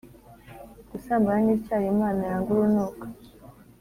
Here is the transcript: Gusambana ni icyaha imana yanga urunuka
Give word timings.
Gusambana 0.91 1.39
ni 1.45 1.53
icyaha 1.57 1.85
imana 1.93 2.21
yanga 2.29 2.49
urunuka 2.53 3.05